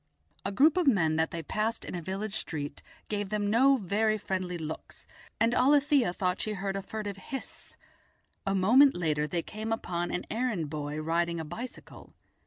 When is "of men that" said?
0.77-1.29